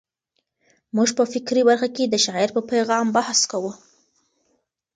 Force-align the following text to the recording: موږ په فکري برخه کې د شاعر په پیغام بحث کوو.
موږ 0.95 1.09
په 1.17 1.23
فکري 1.33 1.61
برخه 1.69 1.89
کې 1.95 2.03
د 2.07 2.15
شاعر 2.25 2.49
په 2.55 2.61
پیغام 2.71 3.05
بحث 3.17 3.39
کوو. 3.51 3.71